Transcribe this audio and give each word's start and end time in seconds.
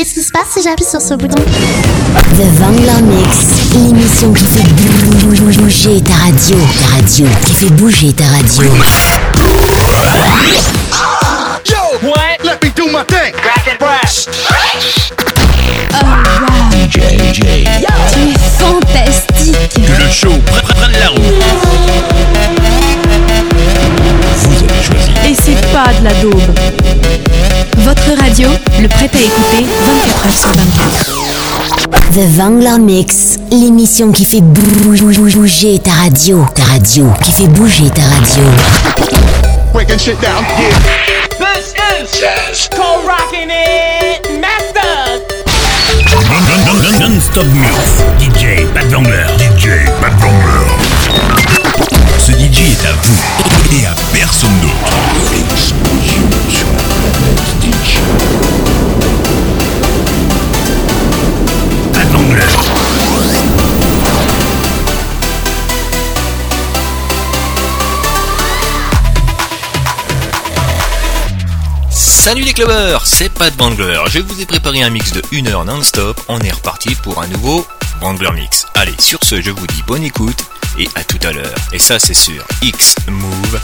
Qu'est-ce 0.00 0.14
qui 0.14 0.22
se 0.22 0.32
passe 0.32 0.46
si 0.54 0.62
j'appuie 0.62 0.86
sur 0.86 0.98
ce 0.98 1.12
bouton 1.12 1.36
The 1.36 2.46
Vangler 2.58 3.02
Mix, 3.02 3.36
l'émission 3.74 4.32
qui 4.32 4.44
fait 4.46 4.66
bouger 5.58 6.00
ta 6.00 6.14
radio. 6.14 6.56
Ta 6.56 6.96
radio, 6.96 7.26
qui 7.44 7.52
fait 7.52 7.70
bouger 7.72 8.10
ta 8.14 8.24
radio. 8.24 8.64
Yo, 11.66 12.08
what? 12.08 12.38
Let 12.42 12.64
me 12.64 12.70
do 12.74 12.86
my 12.86 13.04
thing. 13.04 13.34
Crack 13.34 13.66
it, 13.66 13.78
brass. 13.78 14.26
Oh 15.92 16.00
wow. 16.02 16.70
DJ, 16.70 17.00
DJ. 17.18 17.40
Tu 18.14 18.20
es 18.30 18.38
fantastique. 18.58 19.74
Que 19.74 20.02
le 20.02 20.10
show 20.10 20.32
prenne 20.76 20.92
la 20.98 21.08
roue. 21.10 21.20
Vous 24.34 24.64
avez 24.64 24.82
choisi. 24.82 25.10
Et 25.28 25.34
c'est 25.34 25.60
pas 25.70 25.92
de 26.00 26.04
la 26.04 26.14
daube. 26.22 26.99
Votre 27.84 28.20
radio, 28.20 28.48
le 28.80 28.88
prêt 28.88 29.10
à 29.12 29.18
écouter 29.18 29.64
24 29.86 30.26
heures 30.26 30.32
sur 30.32 30.52
24. 30.52 31.14
The 32.12 32.36
Vangler 32.36 32.78
Mix, 32.78 33.38
l'émission 33.50 34.12
qui 34.12 34.24
fait 34.24 34.40
bouger 34.40 35.78
ta 35.78 35.92
radio. 35.92 36.46
Ta 36.54 36.64
radio, 36.64 37.06
qui 37.22 37.32
fait 37.32 37.48
bouger 37.48 37.88
ta 37.90 38.02
radio. 38.02 38.44
Breaking 39.72 39.98
shit 39.98 40.20
down, 40.20 40.44
yeah. 40.58 40.76
This 41.38 41.74
is 42.02 42.20
Jazz. 42.20 42.68
Cold 42.70 43.06
rocking 43.06 43.50
it, 43.50 44.40
master. 44.40 45.20
Non-stop 47.00 47.46
mix. 47.54 48.02
DJ 48.18 48.66
Pat 48.74 48.84
Vangler. 48.86 49.26
DJ 49.38 49.86
Pat 50.00 50.12
Vangler. 50.20 50.66
Ce 52.18 52.32
DJ 52.32 52.72
est 52.72 52.86
à 52.86 52.92
vous 53.02 53.80
et 53.80 53.86
à 53.86 53.94
personne 54.12 54.58
d'autre. 54.60 55.19
Salut 72.20 72.42
les 72.42 72.52
clubbers, 72.52 73.06
c'est 73.06 73.30
Pat 73.30 73.56
Bangler. 73.56 73.98
Je 74.10 74.18
vous 74.18 74.42
ai 74.42 74.44
préparé 74.44 74.82
un 74.82 74.90
mix 74.90 75.10
de 75.12 75.22
1 75.32 75.46
heure 75.46 75.64
non-stop. 75.64 76.20
On 76.28 76.38
est 76.40 76.52
reparti 76.52 76.94
pour 76.94 77.22
un 77.22 77.26
nouveau 77.26 77.66
Bangler 77.98 78.30
Mix. 78.32 78.66
Allez, 78.74 78.94
sur 78.98 79.20
ce, 79.24 79.40
je 79.40 79.50
vous 79.50 79.66
dis 79.66 79.82
bonne 79.86 80.02
écoute 80.02 80.44
et 80.78 80.86
à 80.96 81.02
tout 81.02 81.26
à 81.26 81.32
l'heure. 81.32 81.54
Et 81.72 81.78
ça, 81.78 81.98
c'est 81.98 82.12
sur 82.12 82.44
xmove.fr. 82.62 83.60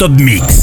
Top 0.00 0.12
Mix. 0.12 0.59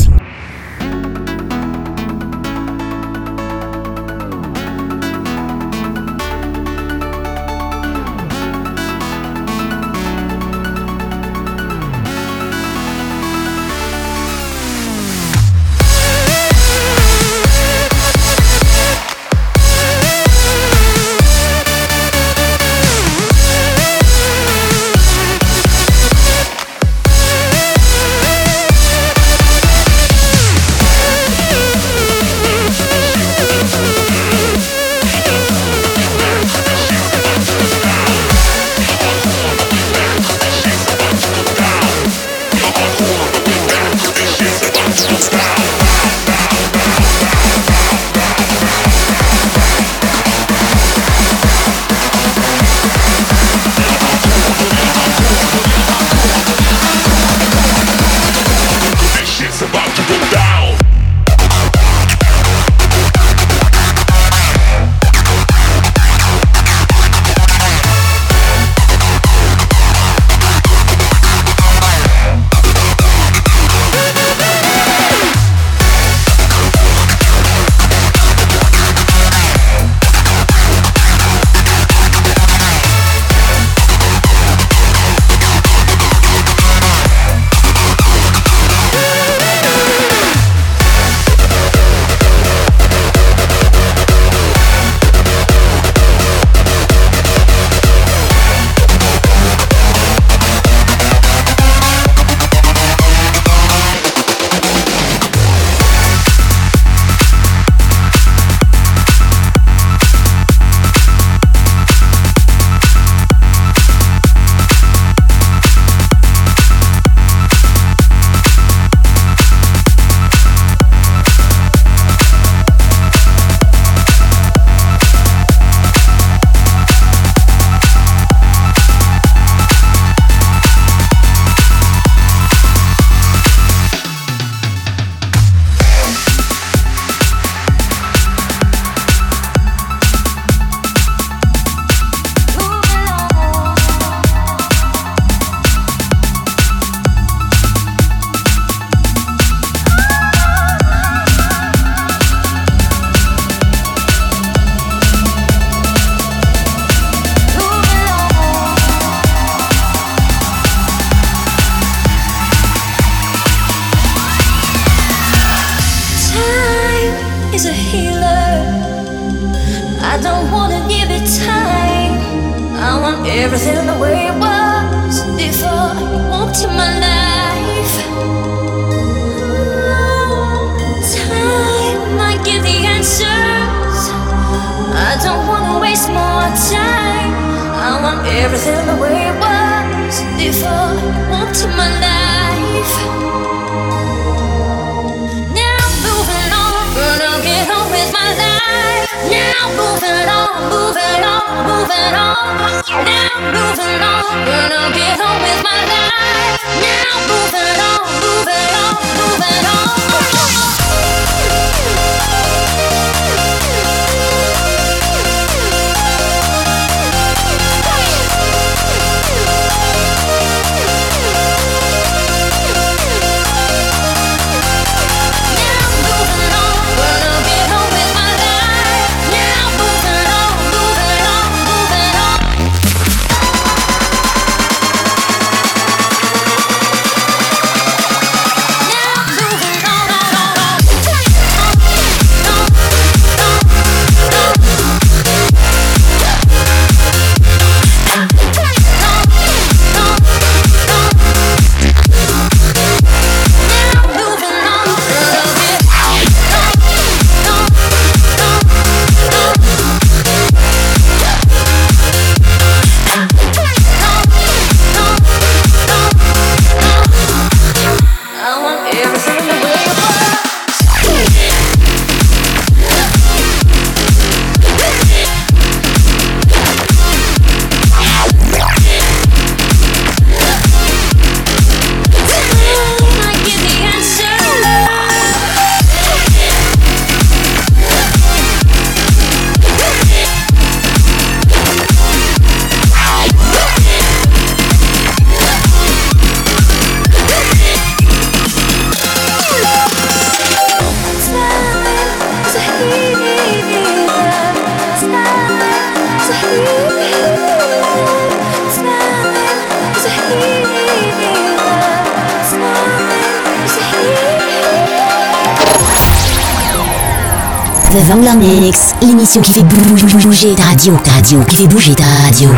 Vanlamix, 318.08 318.96
l'émission 319.02 319.42
qui 319.42 319.52
fait 319.52 319.64
bouger 319.64 320.56
ta 320.56 320.64
radio, 320.64 320.98
radio, 321.14 321.42
qui 321.42 321.58
fait 321.58 321.68
bouger 321.68 321.94
ta 321.94 322.06
radio. 322.24 322.50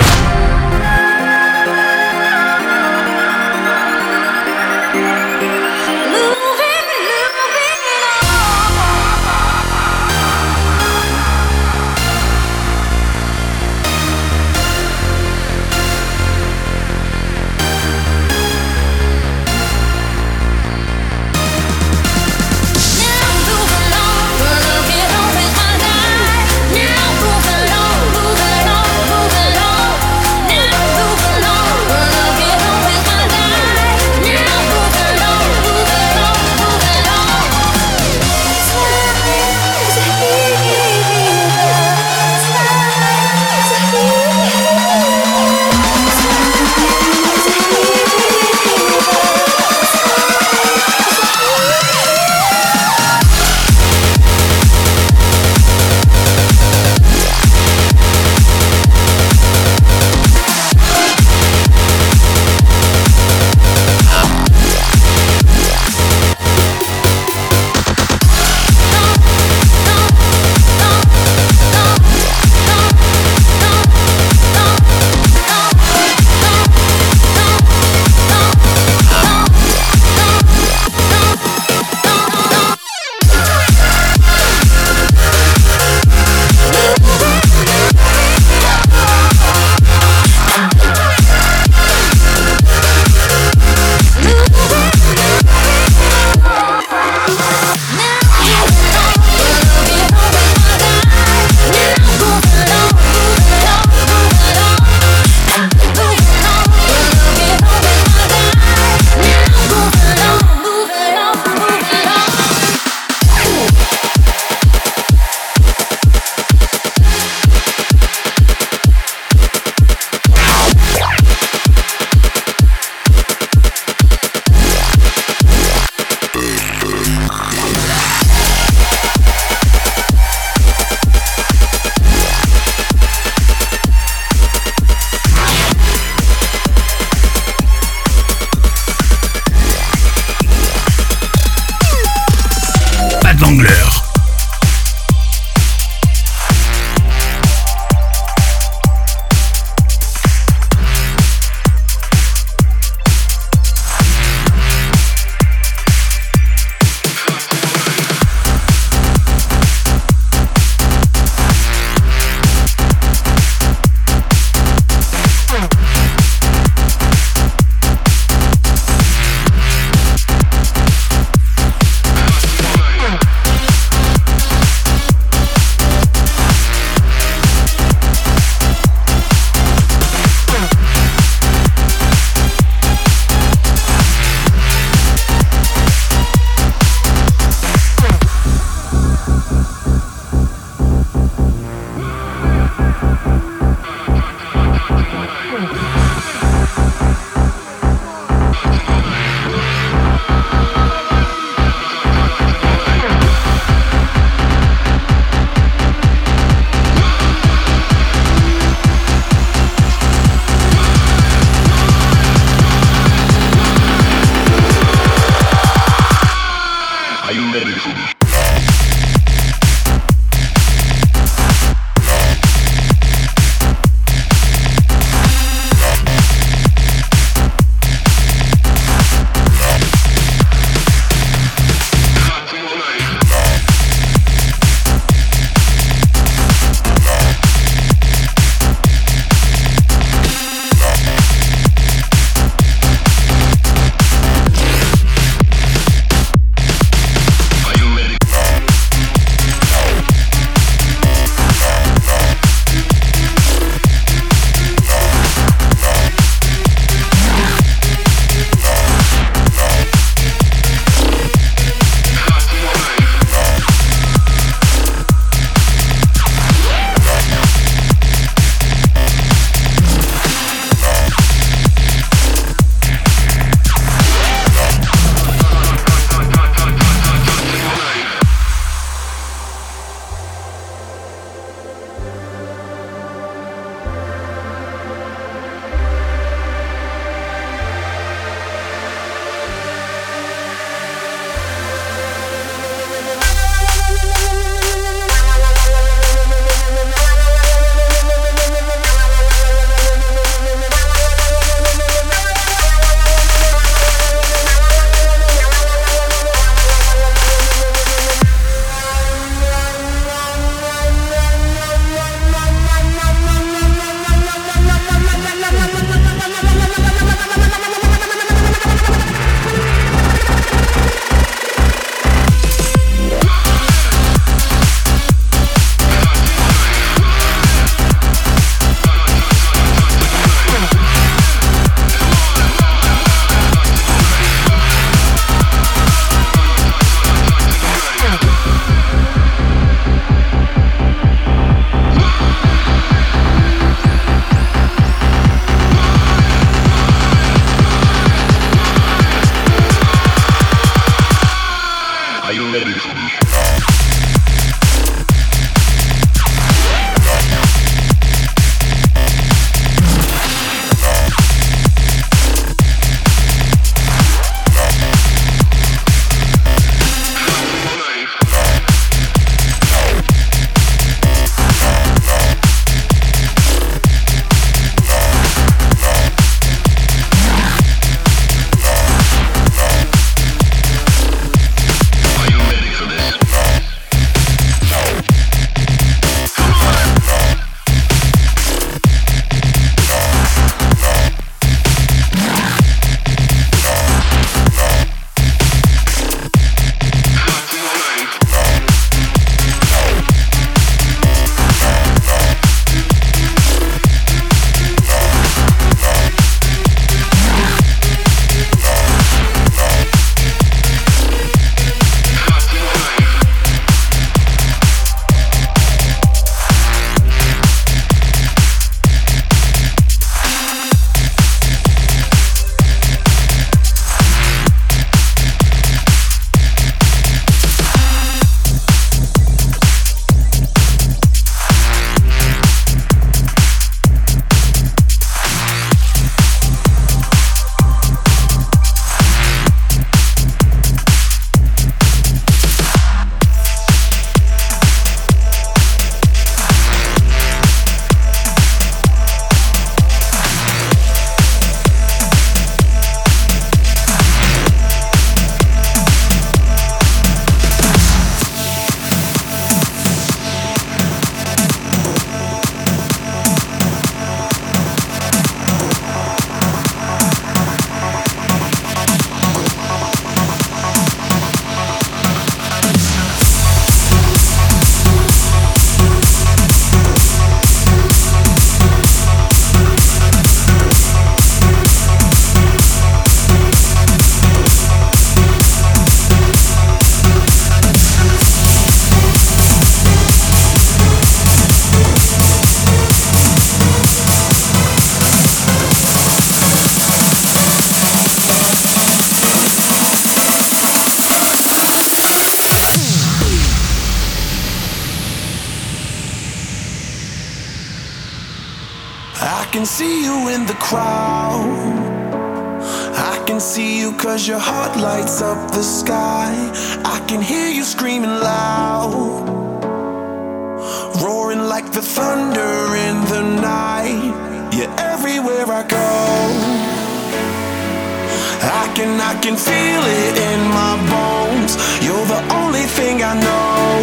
I 529.10 529.16
can 529.16 529.36
feel 529.36 529.84
it 530.06 530.16
in 530.30 530.40
my 530.60 530.78
bones. 530.94 531.58
You're 531.82 532.06
the 532.06 532.22
only 532.40 532.66
thing 532.78 533.02
I 533.02 533.14
know. 533.26 533.82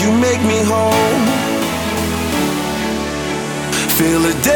You 0.00 0.08
make 0.26 0.40
me 0.40 0.58
whole. 0.64 1.20
Philadelphia, 3.98 4.54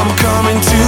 I'm 0.00 0.10
coming 0.18 0.60
to. 0.70 0.79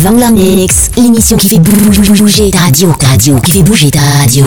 Vanglamix, 0.00 0.90
l'émission 0.96 1.36
qui 1.36 1.50
fait 1.50 1.58
bouger 1.58 2.50
ta 2.50 2.60
radio, 2.60 2.94
radio, 3.06 3.38
qui 3.40 3.52
fait 3.52 3.62
bouger 3.62 3.90
ta 3.90 4.00
radio. 4.00 4.46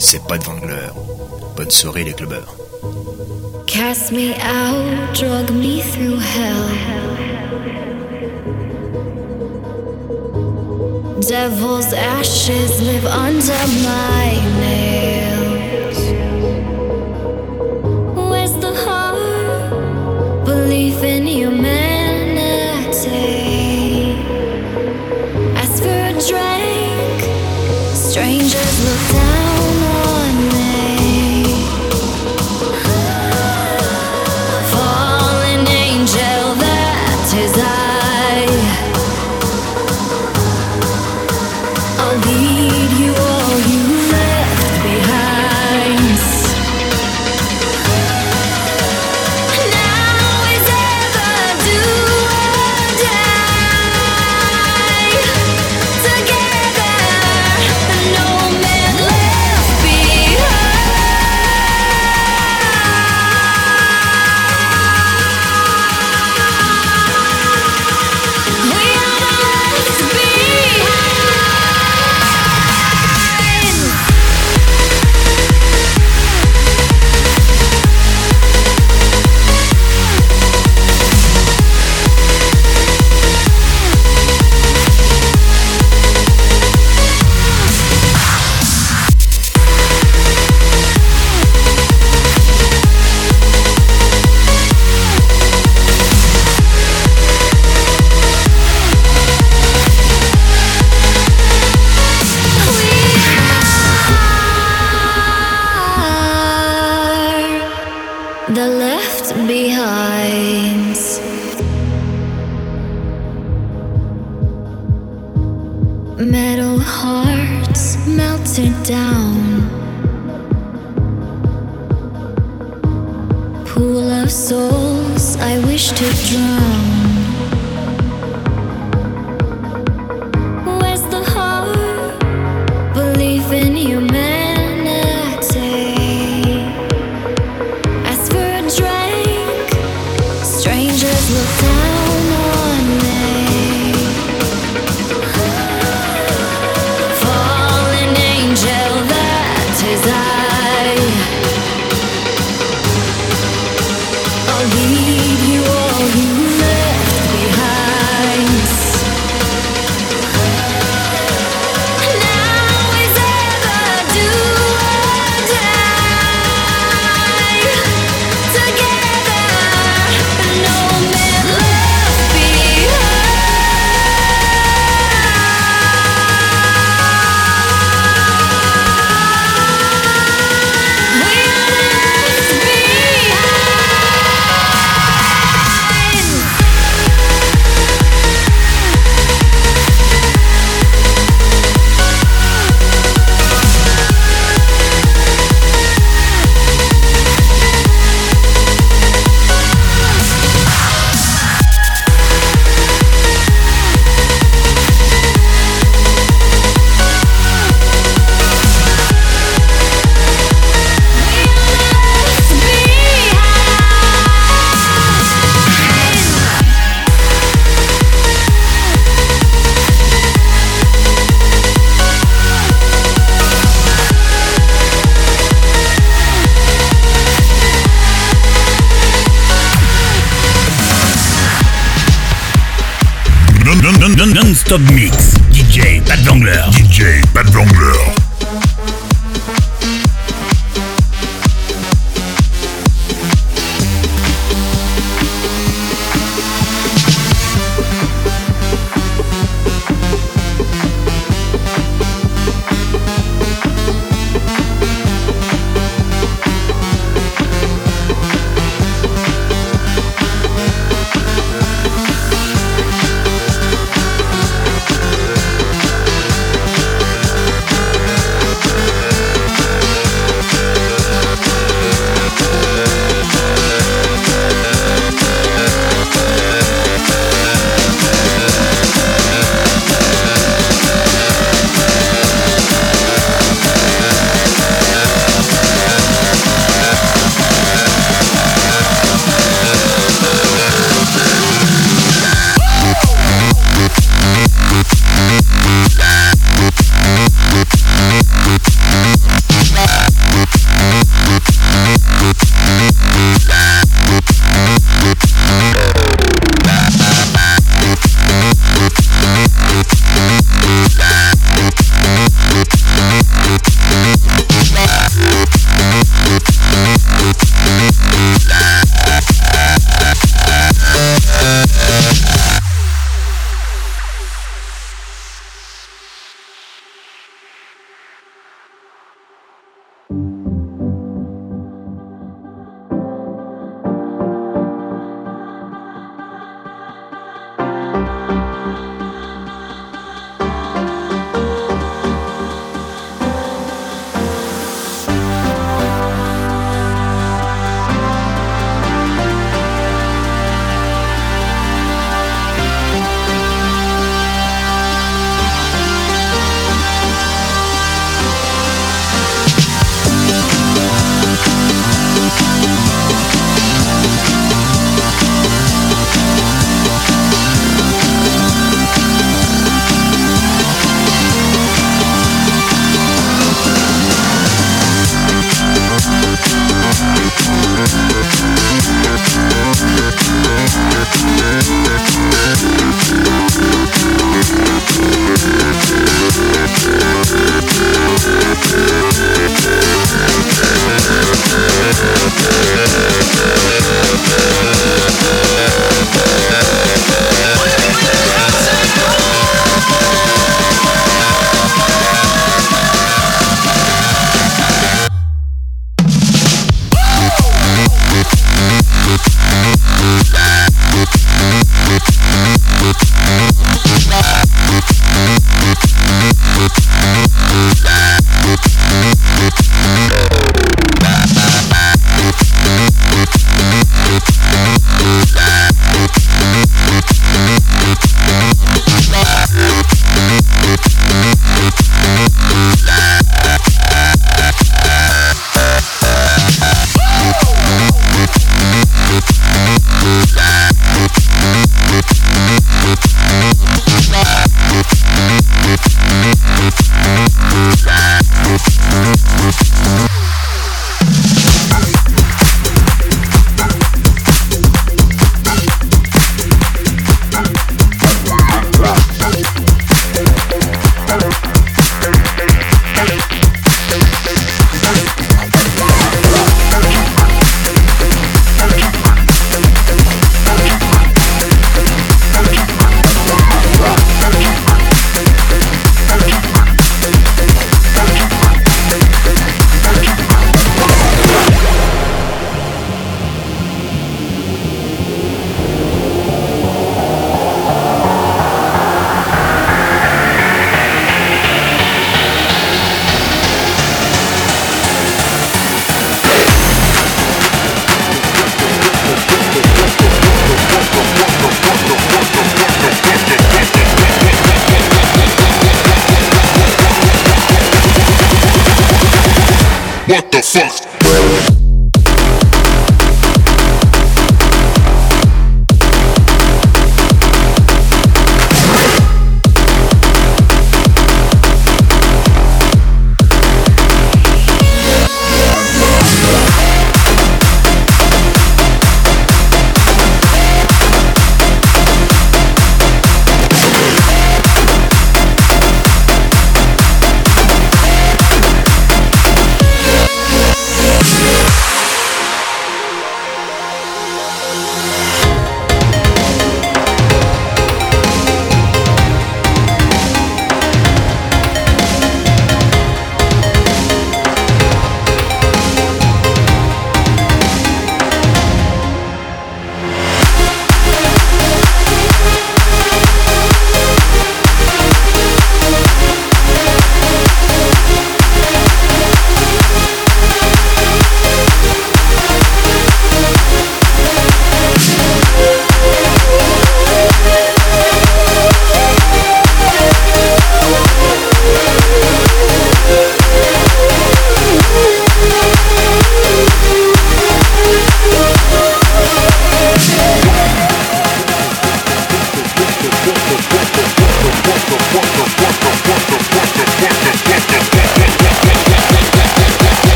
c'est 0.00 0.26
pas 0.26 0.38
de 0.38 0.44
Wangler. 0.44 0.88
Bonne 1.56 1.70
soirée 1.70 2.04
les 2.04 2.14
clubbeurs. 2.14 2.56
Cast 3.66 4.10
me 4.10 4.32
out, 4.40 5.14
drug 5.14 5.50
me 5.50 5.80
through 5.80 6.18
hell. 6.18 6.70
Devil's 11.20 11.92
ashes 11.92 12.80
live 12.80 13.04
under 13.06 13.66
my 13.84 14.60
name. 14.60 15.29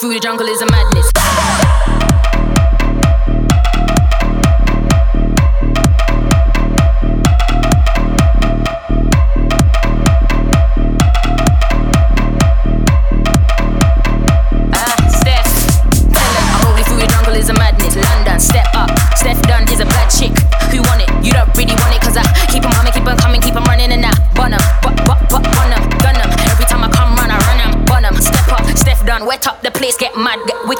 Through 0.00 0.14
the 0.14 0.20
jungle 0.20 0.46
is 0.46 0.62
a 0.62 0.66
madness. 0.70 1.79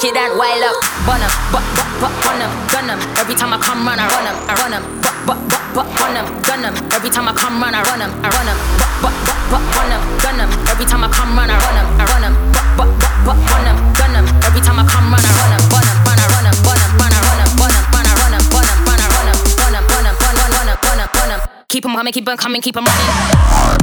Wicked 0.00 0.16
and 0.16 0.38
wild 0.38 0.64
up. 0.64 0.76
Bun 1.06 1.20
em, 1.20 1.30
but 1.52 1.62
but 1.76 1.88
but 2.00 2.12
run 2.24 2.40
em, 2.40 2.50
gun 2.72 2.88
em. 2.88 2.98
Every 3.20 3.34
time 3.34 3.52
I 3.52 3.58
come 3.58 3.84
run, 3.84 3.98
I 3.98 4.08
run 4.08 4.26
em, 4.26 4.36
I 4.48 4.54
run 4.56 4.72
em. 4.72 4.82
But 5.02 5.14
but 5.28 5.38
but 5.48 5.60
but 5.74 5.86
run 6.00 6.16
em, 6.16 6.24
gun 6.42 6.64
em. 6.64 6.74
Every 6.96 7.10
time 7.10 7.28
I 7.28 7.32
come 7.36 7.60
run, 7.60 7.74
I 7.74 7.82
run 7.84 8.00
em, 8.00 8.10
I 8.24 8.28
run 8.32 8.48
em. 8.48 8.56
But 8.80 8.88
but 9.04 9.12
but 9.28 9.36
but 9.50 9.62
run 9.76 9.92
em, 9.92 10.00
gun 10.24 10.40
em. 10.40 10.48
Every 10.72 10.86
time 10.86 11.04
I 11.04 11.08
come 11.12 11.36
run, 11.36 11.50
I 11.50 11.56
run 11.60 11.76
em, 11.76 11.86
I 12.00 12.04
run 12.08 12.24
em. 12.24 12.32
But 12.52 12.64
but 12.76 12.88
but 13.00 13.12
but 13.26 13.38
run 13.50 13.66
em, 13.68 13.76
gun 13.98 14.16
em. 14.16 14.24
Every 14.46 14.60
time 14.64 14.80
I 14.80 14.84
come 14.88 15.12
run, 15.12 15.20
I 15.20 15.32
run 15.36 15.52
em, 15.52 15.62
bun 15.68 15.84
em, 15.84 15.96
bun 16.04 16.16
I 16.16 16.26
run 16.32 16.46
em, 16.48 16.56
bun 16.64 16.80
em, 16.80 16.90
bun 16.96 17.12
I 17.12 17.20
run 17.20 17.40
em, 17.40 17.48
bun 17.60 17.68
em, 17.68 17.84
bun 17.92 18.08
I 18.08 18.16
run 18.16 18.32
bun 18.48 18.64
bun 18.80 18.80
bun 18.80 19.00
bun 19.00 19.20
bun 19.20 20.00
bun 20.00 20.34
bun 20.40 20.72
bun 20.80 20.98
em, 21.00 21.08
bun 21.12 21.30
em. 21.34 21.40
Keep 21.68 21.84
'em 21.84 21.94
coming, 21.94 22.12
keep 22.12 22.28
'em 22.28 22.36
coming, 22.36 22.62
keep 22.62 22.76
'em 22.76 22.84
running. 22.84 23.79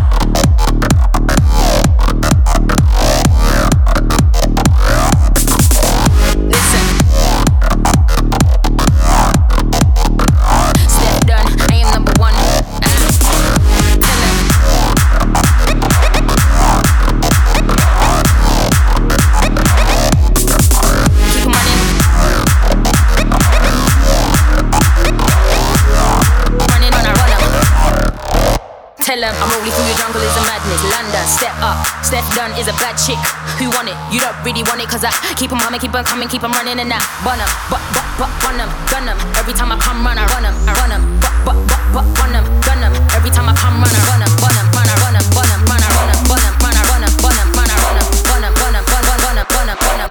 Tell 29.17 29.33
them 29.33 29.41
I'm 29.41 29.49
rolling 29.49 29.73
through 29.73 29.89
the 29.89 29.97
jungle 29.97 30.21
is 30.21 30.37
a 30.37 30.43
madness. 30.45 30.77
London, 30.93 31.25
step 31.25 31.57
up. 31.57 31.81
Steph 32.05 32.29
Dunn 32.37 32.53
is 32.53 32.69
a 32.69 32.75
bad 32.77 33.01
chick. 33.01 33.17
Who 33.57 33.65
want 33.73 33.89
it? 33.89 33.97
You 34.13 34.21
don't 34.21 34.37
really 34.45 34.61
want 34.61 34.77
it, 34.77 34.85
cause 34.93 35.01
I 35.01 35.09
keep 35.33 35.49
them 35.49 35.57
coming, 35.57 35.81
keep 35.81 35.89
them 35.89 36.05
coming, 36.05 36.29
keep 36.29 36.45
them 36.45 36.53
running 36.53 36.77
and 36.77 36.93
out. 36.93 37.01
Bun 37.25 37.41
them, 37.41 37.49
but, 37.65 37.81
but, 37.97 38.05
but, 38.21 38.29
run 38.45 38.61
them, 38.61 38.69
gun 38.93 39.09
them. 39.09 39.17
Every 39.33 39.57
time 39.57 39.73
I 39.73 39.77
come 39.81 40.05
run, 40.05 40.21
I 40.21 40.25
run 40.29 40.45
them, 40.45 40.53
I 40.69 40.71
run 40.77 40.93
them, 40.93 41.01
but, 41.17 41.33
but, 41.49 41.57
but, 41.65 41.81
but, 41.97 42.05
run 42.13 42.29
them, 42.29 42.45
gun 42.61 42.77
them. 42.77 42.93
Every 43.17 43.33
time 43.33 43.49
I 43.49 43.57
come 43.57 43.81
run, 43.81 43.89
I 43.89 44.01
run 44.05 44.21
them, 44.21 44.29
bun 44.37 44.53
them, 44.53 44.69
run, 44.69 44.85
I 44.85 44.93
run 45.01 45.13
them, 45.17 45.25
bun 45.33 45.49
them, 45.49 45.61
run, 45.65 45.81
I 45.81 45.89
run 45.97 46.05
them, 46.13 46.21
bun 46.29 46.37
them, 46.37 46.53
run, 46.61 46.77
I 46.77 46.85
run 46.85 47.01
them, 47.01 47.13
bun 47.17 47.33
them, 47.33 47.49
run, 47.57 47.69
I 47.73 47.77
run 47.81 47.97
them, 47.97 48.05
bun 48.21 48.37
them, 48.37 48.53
bun 48.53 48.69
them, 48.69 48.85
bun, 48.85 49.01
bun, 49.01 49.17
bun 49.17 49.33
them, 49.33 49.47
bun 49.49 49.65
them, 49.65 49.77
bun 49.81 49.97
them. 49.97 50.09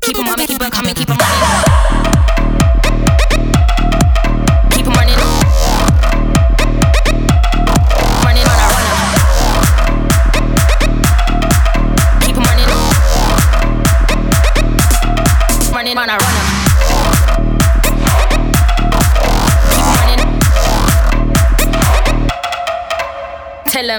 Keep 0.00 0.16
them 0.16 0.32
coming, 0.32 0.48
keep 0.48 0.56
them 0.64 0.72
coming, 0.72 0.96
keep 0.96 1.08
them 1.12 1.15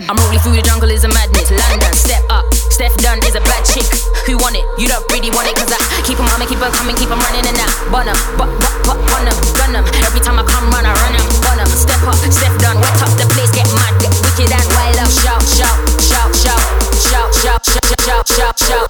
I'm 0.05 0.13
rolling 0.21 0.37
through 0.45 0.53
the 0.53 0.61
jungle 0.61 0.93
is 0.93 1.01
a 1.01 1.09
madness. 1.09 1.49
London, 1.49 1.89
step 1.97 2.21
up. 2.29 2.45
Steph 2.53 2.93
Dunn 3.01 3.17
is 3.25 3.33
a 3.33 3.41
bad 3.41 3.65
chick. 3.65 3.89
Who 4.29 4.37
want 4.37 4.53
it? 4.53 4.61
You 4.77 4.85
don't 4.85 5.01
really 5.09 5.33
want 5.33 5.49
it, 5.49 5.57
cause 5.57 5.73
I 5.73 5.81
keep 6.05 6.21
them 6.21 6.29
coming, 6.29 6.45
keep 6.45 6.61
coming, 6.61 6.93
keep 6.93 7.09
them 7.09 7.17
running 7.17 7.41
and 7.41 7.57
out. 7.57 7.73
Bun 7.89 8.05
them, 8.05 8.19
but, 8.37 8.45
but, 8.61 8.77
but, 8.85 8.97
run 9.09 9.25
them, 9.25 9.33
gun. 9.57 9.73
Every 10.05 10.21
time 10.21 10.37
I 10.37 10.45
come 10.45 10.69
run, 10.69 10.85
I 10.85 10.93
run 10.93 11.17
them, 11.17 11.25
bun 11.41 11.57
them. 11.57 11.69
Step 11.73 11.97
up, 12.05 12.13
Steph 12.29 12.53
Dunn, 12.61 12.77
wet 12.77 13.01
up 13.01 13.09
the 13.17 13.25
place, 13.33 13.49
get 13.49 13.65
mad, 13.73 13.97
get 13.97 14.13
wicked 14.21 14.53
and 14.53 14.67
wild 14.77 15.01
up. 15.01 15.09
Shout, 15.09 15.41
shout, 15.49 15.77
shout, 15.97 16.29
shout, 16.37 16.69
shout, 17.01 17.33
shout, 17.33 17.61
shout, 17.65 17.97
shout, 18.05 18.25
shout, 18.29 18.55
shout. 18.61 18.89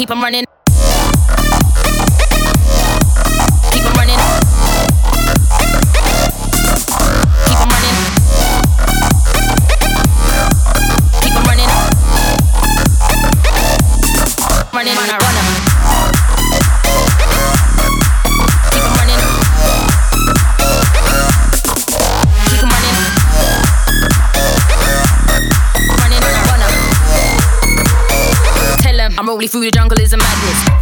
Keep 0.00 0.08
them 0.08 0.24
running. 0.24 0.53
Through 29.54 29.62
the 29.62 29.70
jungle 29.70 30.00
is 30.00 30.12
a 30.12 30.16
madness. 30.16 30.73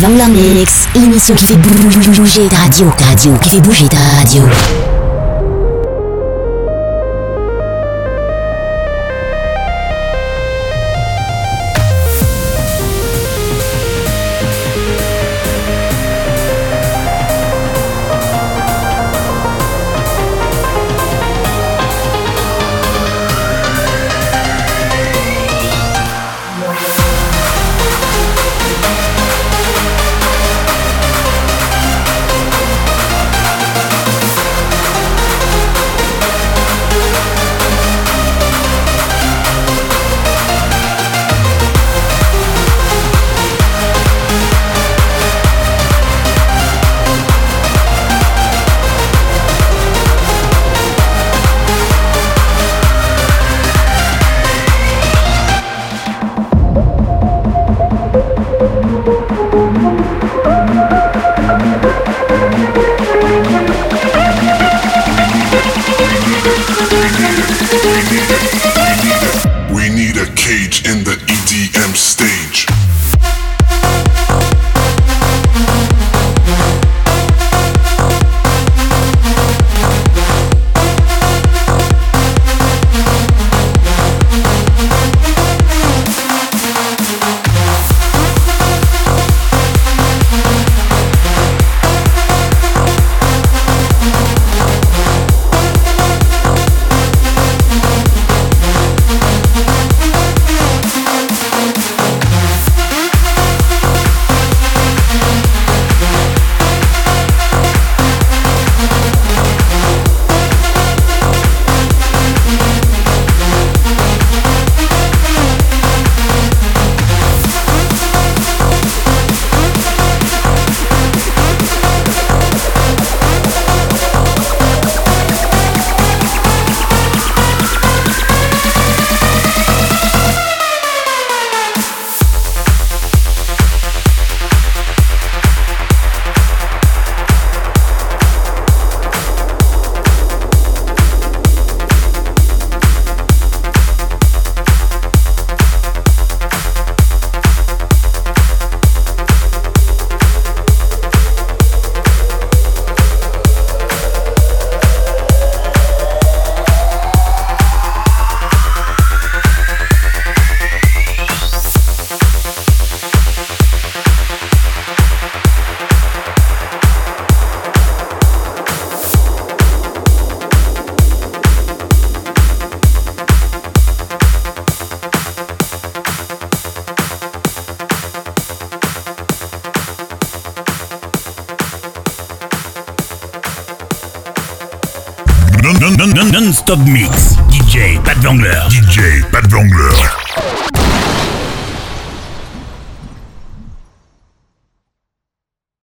Mix, 0.00 0.86
l'émission 0.94 1.34
qui 1.34 1.44
fait 1.44 1.56
bouger 1.56 2.48
ta 2.48 2.56
radio, 2.58 2.88
radio, 3.08 3.34
qui 3.42 3.50
fait 3.50 3.60
bouger 3.60 3.88
ta 3.88 3.98
radio. 4.16 4.87